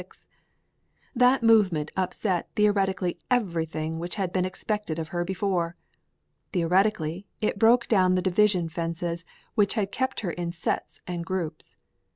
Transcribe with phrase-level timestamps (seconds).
[1.15, 5.75] That movement upset theoretically everything which had been expected of her before.
[6.53, 11.75] Theoretically, it broke down the division fences which had kept her in sets and groups.